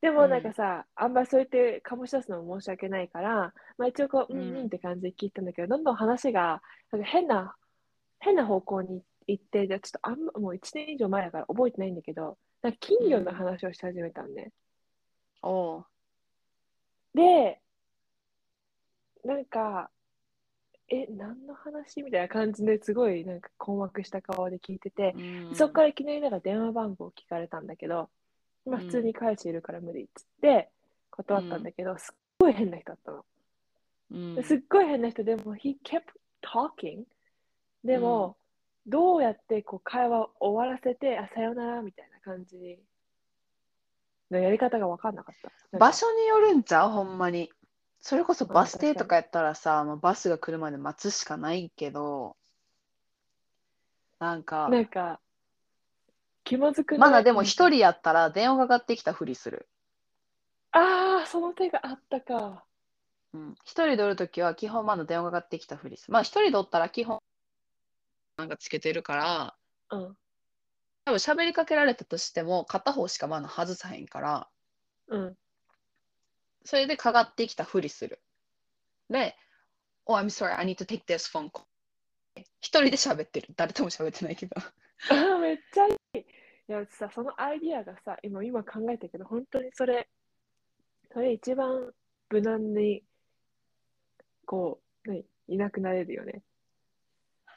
[0.00, 7.54] でもなんかさ、あんまりそう言って醸し出すのも申し訳ないから、まあ一応こう、うんうんうんって感じで聞いたんだけど、どんどん話がなんか変な、
[8.18, 14.52] 変な方向に行って、でちょっとあんま、もう1年以上前だから覚えてないんだけど、なんか金魚の話をし始めたんね。
[15.42, 15.86] おう
[17.14, 17.60] で、
[19.24, 19.90] なんか、
[20.90, 22.02] え、何の話？
[22.02, 28.10] みたいな感じですごいなんか困惑した顔で聞いてて、うんそこからいきなりなんか電話番号を聞かれたんだけど、
[28.66, 30.68] まあうん普通に彼氏いるから無理っつって
[31.10, 33.24] 断ったんだけど、すっごい変な人だったの。
[34.10, 36.02] うんですっごい変な人でも、he kept
[36.42, 37.04] talking.
[37.84, 38.36] でも、
[38.86, 42.78] どうやってこう会話を終わらせて、あ、さよならみたいな感じ
[44.30, 45.36] のやり方が分かんなかっ
[45.70, 45.78] た。
[45.78, 46.90] 場所によるんちゃう？
[46.90, 47.52] ほんまに。
[48.00, 52.36] それこそうんバス停とかやったらさ、もうバスが来るまで待つしかないけど、
[54.18, 55.20] なんか、なんか、
[56.44, 57.00] 気まずくない？
[57.00, 59.68] まだでも一人やったら電話かかってきたふりする。
[60.72, 62.64] ああ、その手があったか。
[63.32, 66.12] うん、一人でおるときは基本まだ電話かかってきたふりする。
[66.12, 67.20] まあ一人でおったら基本
[68.38, 69.54] なんかつけてるから、
[69.90, 70.16] うん。
[71.04, 74.48] 多分喋りかけられたとしても片方しかまだ外さへんから、
[75.08, 75.36] うん。
[76.64, 78.20] それでかかってきたふりする。
[79.08, 79.36] で、
[80.06, 81.64] Oh, I'm sorry, I need to take this phone call.
[82.60, 83.48] 一人で喋ってる。
[83.56, 84.56] 誰とも喋ってないけど。
[84.56, 86.18] あーめっちゃいい。
[86.18, 90.08] いやさ、そのアイディアがさ、今、今考えたけど、本当にそれ、
[91.12, 91.92] それ一番
[92.28, 93.04] 無難に、
[94.46, 96.42] こう、何いなくなれるよね。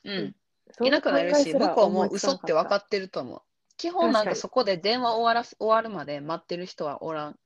[0.04, 0.36] うん。
[0.86, 3.42] いなくなるし、向こうも嘘って分かっってると思う。
[3.78, 7.40] 基本なんかそこで電話終わらす終わるまで待ってる人はおらん。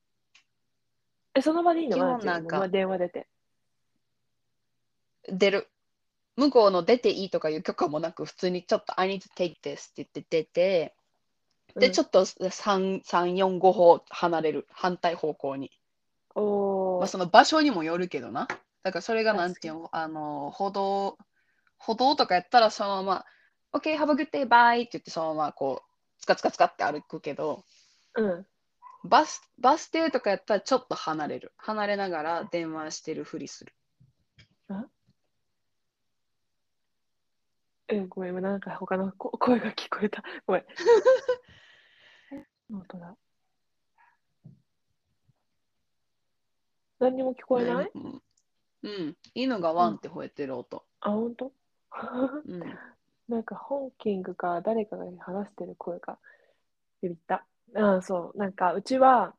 [1.38, 1.96] え、その場でいいの？
[1.96, 3.28] 基本なんか電話出て。
[5.30, 5.68] 出る。
[6.36, 10.96] 向こうの出ていいとかいう許可もなく、普通にちょっと I need to take this って言って出て、
[11.76, 14.68] で、ちょっっと3、3、4、5歩離れる。
[14.72, 15.70] 反対方向に。
[16.34, 18.48] と、おーまあ、その場所にもよるけどな。
[18.84, 21.18] だからそれがなんていうの、あの、歩道、
[21.78, 23.26] 歩道とかやったらそのまま、
[23.74, 27.64] OK, have a good day, bye って言ってそのままこう、つかつかつかって歩くけど、
[28.16, 28.48] うん。
[29.08, 31.54] バス、バス停とかやったらちょっと離れる。
[31.58, 33.74] 離れながら電話してるふりする。
[37.90, 40.22] え、ごめん、今なんか他のこ声が聞こえた。
[40.46, 40.62] ごめん。
[42.34, 43.16] え何の音だ
[47.00, 48.22] 何にも聞こえない、うん、
[48.84, 49.18] うん。
[49.34, 50.84] 犬がワンって吠えてる音。
[51.00, 51.54] あ、本当？
[52.46, 52.60] うん。
[53.30, 56.18] なんかホーキングか誰かが話してる声が
[57.02, 57.46] ビビった。
[57.76, 58.38] あそう。
[58.38, 59.36] なんかうちは、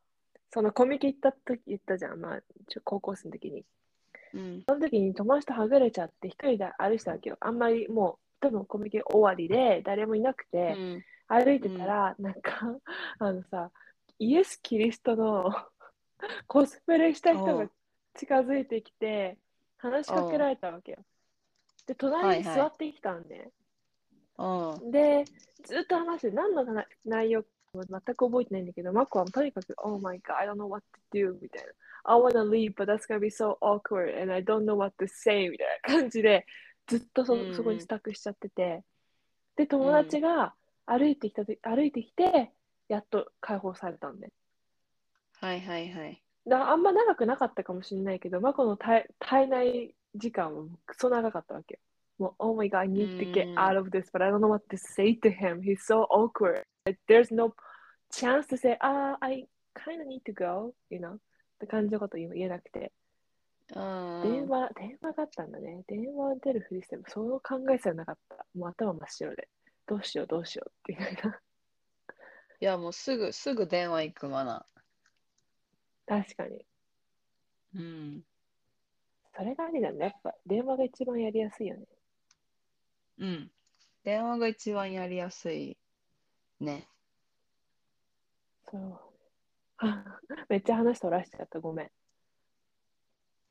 [0.51, 2.21] そのコミケ行った時言ったじゃん。
[2.21, 3.65] まあ、ちょ高校生の時に。
[4.33, 4.65] うん。
[4.69, 7.37] その時に友達とはぐれちゃって一人で歩いてたわけよ。
[7.41, 11.05] あんまりもう、多分コミケ終わりで誰もいなくうて、ん。
[11.29, 12.61] 歩いてたら、なんか、
[13.19, 13.71] あのさ、
[14.19, 15.51] イエス・キリストの
[16.47, 17.69] コスプレした人が
[18.15, 19.39] 近づいてきて、
[19.79, 21.05] 話しかけられたわけよ。
[21.87, 23.51] で、隣に座ってきたんで、
[24.39, 24.45] う
[24.87, 24.91] ん。
[24.91, 25.25] で、
[25.65, 31.73] ずっと話して、何の話内容か全く覚えてないんだけど、マコはとにかく、Oh my god, I don't know what to do みたいな。
[32.05, 35.49] I wanna leave, but that's gonna be so awkward and I don't know what to say
[35.49, 36.47] みたいな感じで、
[36.87, 38.83] ずっとそ,、そこに支度しちゃってて、
[39.57, 40.55] で、友達が
[40.87, 42.53] 歩いてきたと、歩いてきて、
[42.89, 44.33] やっと解放されたんで。
[45.41, 46.23] はいはいはい。
[46.47, 51.81] だあんま長くなかったかもしれないけど、マコの体体内時間はクソ長かったわけよ。
[52.19, 54.65] もう、Oh my god, I need to get うん out of this, but I don't know what
[54.75, 55.61] to say to him.
[55.61, 56.63] He's so awkward.
[57.09, 57.55] There's no
[58.13, 61.15] chance to say, ah, I kind of need to go, you know?
[61.15, 61.19] っ
[61.61, 62.93] て感じのこと言えなくて。
[63.75, 64.23] うん。
[64.23, 65.83] 電話、電話があったんだね。
[65.87, 68.47] 電話出るふりしても、その考えさえなかった。
[68.55, 69.49] もう頭真っ白で。
[69.87, 71.41] どうしよう、どうしようっていう。
[72.61, 74.67] いや、もうすぐ、すぐ電話行くわな。
[76.07, 76.65] 確かに。
[77.75, 78.23] うん。
[79.37, 80.07] それがありだね。
[80.07, 81.87] やっぱ電話が一番やりやすいよね。
[83.19, 83.51] うん。
[84.05, 85.77] 電話が一番やりやすい
[86.61, 86.89] ね。
[88.71, 89.01] そう。
[90.49, 91.61] めっちゃ話とらしちゃった。
[91.61, 91.87] ごめん。
[91.87, 91.91] い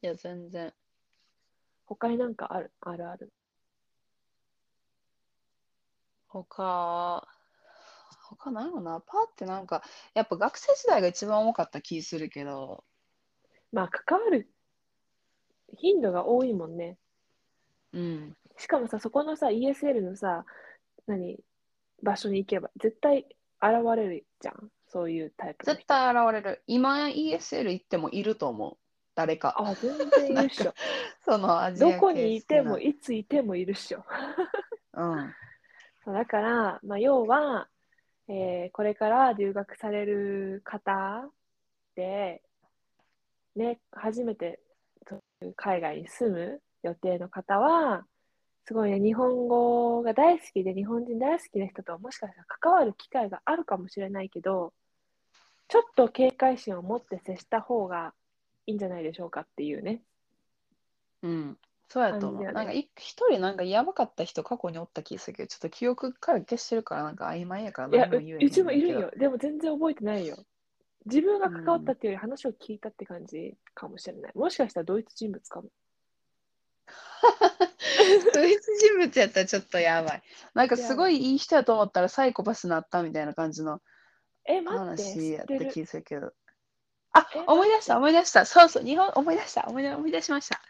[0.01, 0.73] や、全然。
[1.85, 2.71] 他になんかある？
[2.81, 3.31] あるある？
[6.27, 7.27] 他、
[8.29, 8.99] 他なんやろな。
[8.99, 12.83] パーってなんか、やっぱ学生時代が一番多かった気するけど、
[13.71, 14.49] まあ、関わる
[15.77, 16.97] 頻度が多いもんね。
[17.93, 18.37] うん。
[18.57, 20.45] しかもさ、そこのさ、ESL のさ、
[21.05, 21.39] 何、
[22.03, 23.27] 場所に行けば、絶対
[23.61, 24.69] 現れるじゃん。
[24.87, 25.65] そういうタイプ。
[25.65, 26.63] 絶対現れる。
[26.67, 28.77] 今 ESL 行ってもいると思う。
[29.15, 29.55] 誰か。
[29.57, 30.73] あ、全然いるっしょ。
[31.25, 34.03] そのどこにいても、系いついてもいるっしょ。
[34.03, 35.35] 好きな
[36.05, 37.67] そうだから、まあ、要は、
[38.29, 41.29] えーこれから留学される方
[41.95, 42.41] で、
[43.55, 44.59] ね、初めて
[45.55, 48.05] 海外に住む予定の方は、
[48.67, 54.73] すごいね、日本語が大好きで、日本人大好きな人とはもしかしたら関わる機会があるかもしれないけど、
[55.69, 58.13] ちょっと警戒心を持って接した方が
[58.65, 60.01] いいんじゃないでしょうかっていうね。
[61.23, 61.31] うん。
[61.31, 61.57] うん。
[61.87, 62.43] そうやと思う。
[62.43, 69.09] ねなんかい一人なんかやばかった人過去におった気するけど、ちょっと記憶から消してるからなんか曖昧やから何も言えへんうちもいるよ。
[69.17, 70.35] でも全然覚えてないよ。
[71.05, 74.31] 自分が関わったっていうより話を聞いたって感じかもしれない。
[74.35, 75.69] もしかしたら同一人物かも。
[76.87, 78.31] けど。
[78.31, 80.23] 同一人物やったらちょっとやばい。
[80.53, 83.81] なんかすごいいい人やと思ったらサイコパスになったみたいな感じの
[84.45, 85.31] え、待って、話。
[85.33, 86.33] やった気するけど。
[87.13, 88.45] あえ、思い出した、思い出した。
[88.45, 90.61] そうそう、日本、思い出した、思い出思い出しました。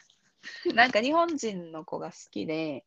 [0.73, 2.85] なんか日本人の子が好きで、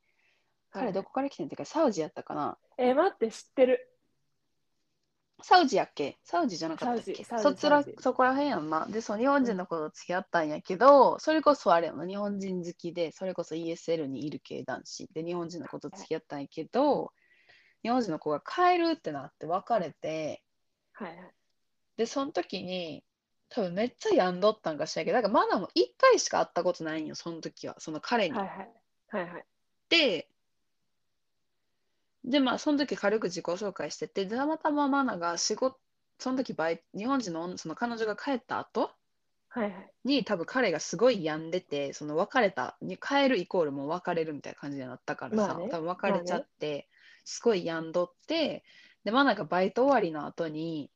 [0.70, 2.58] 彼どこから来てんっていうか、サウジやったかな。
[2.78, 3.89] え、待って、知ってる。
[5.42, 6.18] サウジやっけ？
[6.24, 7.24] サウジじゃなかったっけ？
[7.24, 8.86] そっちらそこら辺やんな。
[8.86, 17.12] で、そう、日本人の子と付き合ったんやけど、それこそあれやな、日本人好きで、それこそ ESL にいる系男子で、日本人の子と付き合ったんやけど、
[17.82, 20.42] 日本人の子が帰るってなって別れて、
[20.92, 21.34] はいはい。
[21.96, 23.04] で、その時に、
[23.48, 28.38] 多分めっちゃ病んどったんかしらんけど、だからまだも1回しか会ったことないんよ、その時は、その彼に。
[28.38, 28.72] はいはい。
[29.08, 29.44] はいはい。
[29.88, 30.29] で、
[32.24, 35.78] で、まあ、その時軽く自己紹介してて、でたまたまマナが仕事、
[36.18, 38.90] その時バイ、日本人の女その彼女が帰った後
[39.48, 39.92] はいはい。
[40.04, 46.88] に多分彼がすごい病んでて、その別れた、に帰るイコールもう別れるみたいな感じになったからさ、まあね多分別れちゃって、
[47.24, 48.64] すごい病んどって、
[49.04, 50.90] で、まあなんかバイト終わりの後に、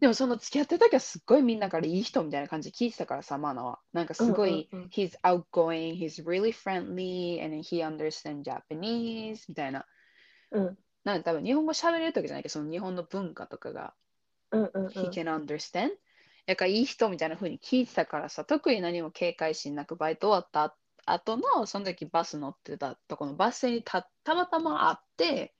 [0.00, 3.78] でもその付き合ってる時はすっごいみんなからいい人みたいな感じで聞いてたからさ、マナは。
[3.92, 9.86] なんかすごい、うんうんうん he's outgoing, he's really friendly, and he understands Japanese みたいな。
[10.50, 10.78] うん。
[11.04, 13.94] なんか多分日本語喋れる時じゃないけど、その日本の文化とかが
[14.50, 14.90] うんうんうん。
[14.90, 15.90] he can understand。
[16.46, 20.76] やからいい人みたいな風に聞いてたからさ、特に何も警戒心なくバイト終わった
[21.06, 25.54] 後の、その時バス乗ってたとこのバス停にたたまたま会って、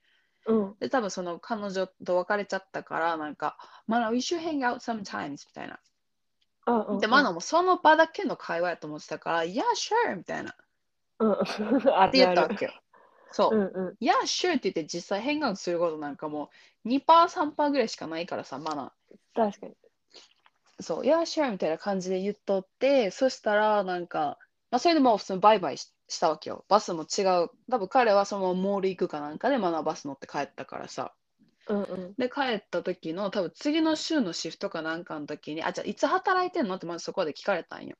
[0.47, 0.75] うん。
[0.79, 5.79] で、多分その彼女と別れちゃったから、なんか、マナ、we should hang out sometimes みたいな。
[6.65, 6.99] あうん。
[6.99, 10.51] で、マナもその場だけの会話やと思ってたから、yeah, sure みたいな。
[10.51, 10.55] っ
[11.19, 11.31] うん。
[11.97, 12.31] あて言。
[12.31, 12.73] ったわけよ。
[13.35, 13.59] そうう。
[13.59, 13.97] んうん。
[13.99, 16.49] yeah, sure って言って実際変顔することなんかも
[16.85, 18.93] う2%、3%ぐらいしかないからさ、マナ。
[19.35, 19.73] 確かに。
[20.79, 24.37] そう、いや、シェアみたいな感じで言っとって、そしたら、なんか、
[24.71, 26.63] まあ、それでもう普通にバイバイししたわけよ。
[26.69, 27.49] バスも違う。
[27.69, 31.13] 多分彼はそのモール行くかなんかで、まだバス乗って帰ったからさ。
[31.67, 32.13] うんうん。
[32.17, 36.75] で、帰った時の、多分次の週のシフトかなんかの時に、あ、じゃあいつ働いてんの？
[36.75, 37.97] ってまずそこで聞かれたんよ。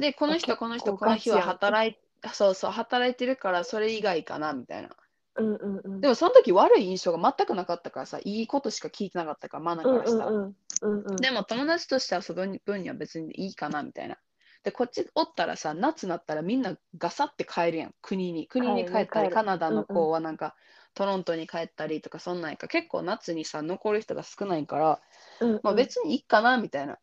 [0.00, 1.96] で、この人、あこの人、この日は働い
[2.32, 4.90] そうそう、働いてるからそれ以外かな、みたいな。
[5.36, 6.00] うんうんうん。
[6.00, 10.30] でもその時悪い印象が全くなかったからさ、いいことしか聞いてなかったから、マナうんからしたら。
[10.30, 10.56] うんうん。
[10.82, 11.16] うんうん。
[11.16, 14.18] でも友達として遊ぶ分には別にいいかなみたいな。
[14.62, 18.48] で、こっちおったらさ、夏になったらみんなガサって帰るやん、国に。
[18.48, 20.56] 国に帰ったり、カナダのうん子はなんか、
[20.94, 25.00] トロントに帰ったりとか、そんなんやから、結構夏にさ、残る人が少ないから、
[25.40, 26.98] うんうん、まあ、別にいいかなみたいな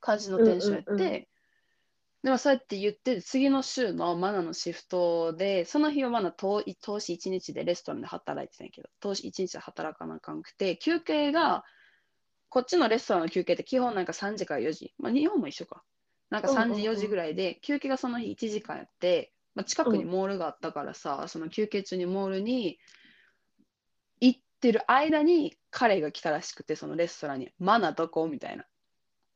[0.00, 1.26] 感じのテンションやって、うんうんうん
[2.24, 11.64] でもそうやって言って、次の週のマナのシフトで、その日はマナ投投資1日でレストランで働いてたんやけど、投資1日で働かなあかんくて、休憩が、
[12.48, 14.94] こっちのレストランの休憩って基本なんか3時から4時。
[14.98, 15.84] まあ日本も一緒か。
[16.30, 22.78] なんか3時、うんうんうん4時ぐらいで、休憩がその日1時間やって、まあ、近くにモールがあったからさ、その休憩中にモールに
[24.20, 28.26] 行ってる間に彼が来たらしくて、そのレストランに、マナどこ？
[28.28, 28.64] みたいな。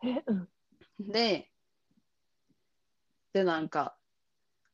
[0.05, 0.49] え、うん。
[1.01, 1.51] で、
[3.33, 3.95] で、なんか、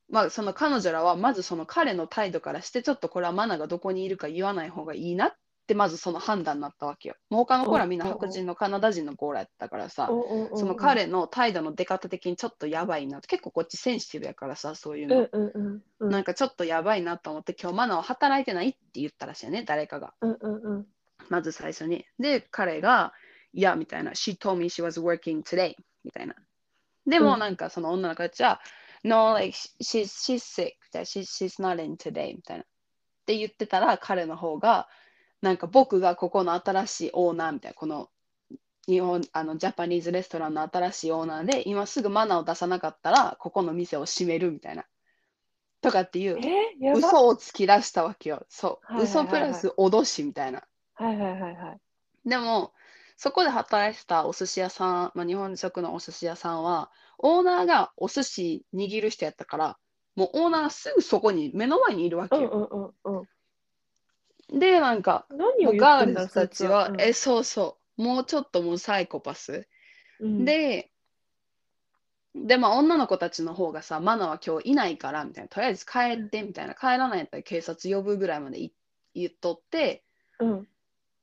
[0.09, 5.33] まあ、その彼女らは、まずその彼の態度からして、ちょっとこれはマナがどこにいるか言わない方がいいなっ
[5.67, 7.17] て、まずその判断になったわけよ。
[7.31, 10.11] もう他の子らみんな白人のカナダ人の子らやったからさ、
[10.55, 15.17] その彼の態度の出方的にちょっとやばいな結構こっちセンシティブやからさ、そういうの。
[15.17, 16.11] うんうんうんうん。
[16.11, 20.13] なんかちょっとやばいなと思って、今日マナは働いてないって言ったらしいよね、誰かが。
[20.21, 20.87] うんうんうん。
[21.31, 22.05] まず最初に。
[22.19, 23.15] で、彼が、
[23.55, 26.35] いや、みたいな、She told me she was working today, みたいな。
[27.07, 28.61] でも、うんなんかその女の子たちは、
[29.05, 32.65] No, like, she's, she's sick, みたいな she's, she's not in today, みたいな。
[32.65, 32.67] っ
[33.27, 34.89] て言ってたら、彼の方が、
[35.43, 38.09] なんか僕がここの新しいオーナーみたいな、この
[38.87, 44.87] 日本、あの、ジャパニーズレストランの新しいオーナーで、今すぐマナーを出さなかったら、ここの店を閉めるみたいな。
[45.83, 48.47] とかっていう、え、嘘をつき出したわけよ。
[48.49, 48.93] そう。
[48.95, 50.63] はいはいはいはい嘘プラス脅しみたいな。
[50.95, 51.81] はいはいはいはい。
[52.25, 52.73] でも、
[53.17, 59.79] そこで働いてたお寿司屋さん、まあ、日本食のお寿司屋さんは、オーナーがお寿司握る人やったから、
[60.17, 62.95] もうオーナーがすぐそこに、目の前にいるわけうんうよ。
[63.05, 64.59] んうんうん。
[64.59, 69.69] で、なんか、何をガールズたちは、そいつえ、そうそう、もうちょっともうサイコパス。
[70.21, 70.91] うん、で、
[72.35, 78.73] で、まあ、女の子たちの方がさ、マナは今日いないから、みたいな、とりあえず帰って、みたいな、帰らないやったら警察呼ぶぐらいまでい
[79.15, 80.05] 言っとって、
[80.41, 80.69] うん、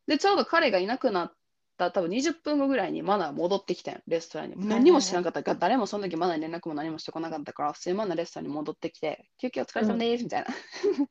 [0.07, 1.33] で、ちょうど彼がいなくなっ
[1.81, 4.55] た多分20分後ぐらいにマナー戻ってきたよ、レストランに。
[4.55, 10.47] はい何もしなかったから、誰もその時マナーに連絡も何もしてこなかったから、普通にマナーレストランに戻ってきて、休憩お疲れ様です、みたいな。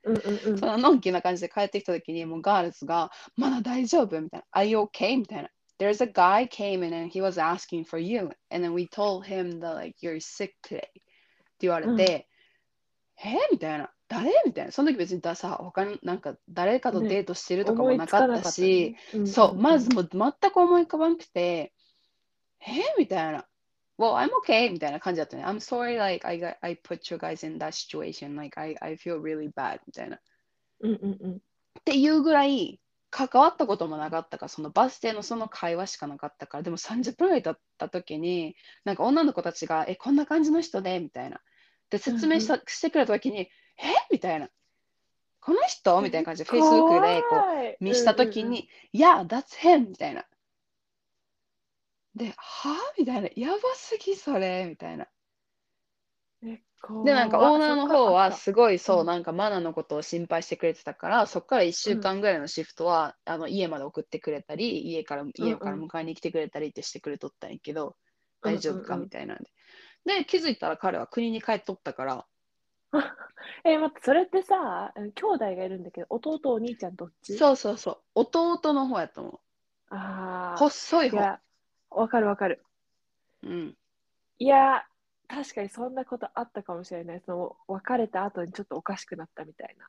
[0.05, 4.21] うんうんうん そののんきな感じで帰ってきた時に、もうガールズが、マナー大丈夫？
[4.21, 4.63] みたいな。
[4.63, 5.19] Are you okay?
[5.19, 5.51] みたいな。
[5.79, 8.31] There's a guy came in and he was asking for you.
[8.51, 10.77] And then we told him that like you're sick today.
[10.77, 11.03] って
[11.61, 12.29] 言われて、
[13.25, 13.37] え？
[13.51, 13.91] みたいな。
[14.11, 14.31] 誰？
[14.45, 14.73] みたいな。
[14.73, 21.73] その時別にださ、他になんか誰かとデートしてるとかもなかったし、そう、まずんもう全く思い浮かばなくて、
[22.61, 22.83] え？
[22.99, 23.47] みたいな。
[23.99, 25.45] Well, I'm okay みたいな感じだったね。
[25.45, 28.35] I'm sorry, like, I, got, I put you guys in that situation.
[28.35, 30.17] Like, I, I feel really bad みたいな。
[30.17, 30.21] っ
[30.81, 31.43] うんうんうん
[31.85, 40.99] ていうぐらい、関わったこともなかったから、そのバス停のその会話しかなかったから、でも30分ぐらい経った時に、なんか女の子たちが、え、こんな感じの人で？
[40.99, 41.41] みたいな。
[41.91, 43.51] で、説明した、してくれた時に、
[43.83, 43.95] え？
[44.11, 44.49] みたいな。
[45.41, 46.01] この人？
[46.03, 47.37] みたいな感じで、Facebook でこ
[47.81, 49.89] う、見したときに、いや、that's him!
[49.89, 50.25] みたいな。
[52.15, 53.29] で、はみたいな。
[53.37, 54.67] やばすぎ、それ。
[54.69, 55.07] みたいな。
[56.43, 59.07] で、なんかオーナーの方はすごいそうう、ん。
[59.07, 67.97] なんかマナのことを心配してくれてたから、そこから1週間ぐらいのシフトは、あの家まで送ってくれたり、家から家から迎えに来てくれたりってしてくれとったんやけど、
[68.43, 68.97] 大丈夫か？
[68.97, 69.51] みたいなんで。
[70.07, 72.27] で、気づいたら彼は国に帰っとったから、
[73.65, 77.37] え、待って、それってさ、兄弟がいるんだけど、弟、お兄ちゃんどっち？
[77.39, 79.41] そうそうそう、弟の方やと思う。
[79.91, 81.17] ああ、細い方。
[81.17, 81.41] いや、
[81.91, 82.63] わかるわかる。
[83.43, 83.77] うん。
[84.39, 84.85] いや、
[85.29, 87.23] 確かにそんなことあったかもしれない。
[87.25, 89.87] その別れた後にちょっとおかしくなったみたいな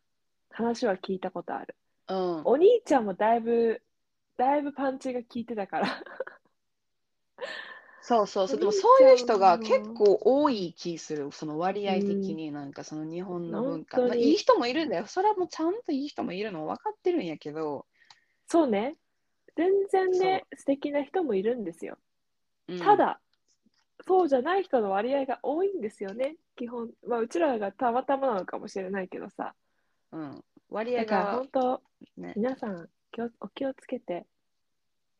[0.52, 1.76] 話は聞いたことある。
[2.10, 2.42] うん。
[2.46, 3.82] お兄ちゃんもだいぶ、
[4.38, 5.88] だいぶパンチが効いてたから。
[8.02, 8.60] そうそうそう。
[8.60, 11.32] でもそういう人がも結構多い気する。
[11.32, 14.00] その割合的になんかその日本の文化。
[14.02, 15.06] まあ、いい人もいるんだよ。
[15.06, 17.86] それはもうちゃんといい人もいるの分かってるんやけど。
[18.48, 18.96] そうね。
[19.56, 21.98] 全然ね、素敵な人もいるんですよ。
[22.68, 23.20] うんた、だ、
[24.08, 26.38] そうじゃない人の割合が多いんですよね。
[26.56, 26.90] 基本。
[27.08, 29.54] まあ、うちらがたまたまなのかもしれないけどさ。
[30.12, 31.82] うん、割合が本当、
[32.18, 32.34] ね。
[32.36, 32.90] 皆さん
[33.40, 34.26] お気をつけて。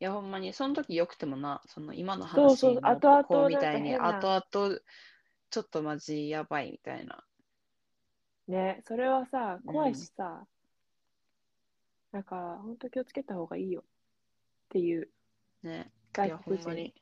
[0.02, 4.80] いやほんまにその時よくてもな、その今のそうそう話の後々みたいになんか後々
[5.48, 7.22] ちょっとマジやばいみたいな。
[8.48, 10.44] ね、それはさ、うん怖いしさ。
[12.10, 13.82] だから、本当気をつけた方がいいよ。
[13.82, 13.84] っ
[14.70, 15.08] ていう、
[15.62, 15.92] ね。
[16.16, 16.92] い外やほ国人んまに。、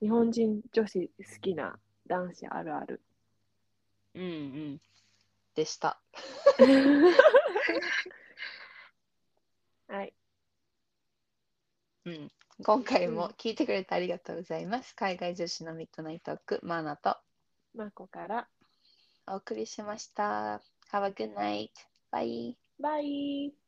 [0.00, 1.78] 日本人女子好きな
[2.08, 3.00] 男子あるある。
[4.16, 4.80] うんうん。
[5.54, 6.00] でした。
[9.86, 10.12] はい。
[12.06, 12.32] うん。
[12.62, 14.94] 今回も聞いてくれてありがとうございます。
[14.94, 17.16] 海外女子のミッドナイトーク、マナと
[17.74, 18.48] マコから、
[19.26, 20.60] お送りしました。
[20.92, 21.70] Have a good night.
[22.12, 22.54] Bye.
[22.80, 23.59] バイ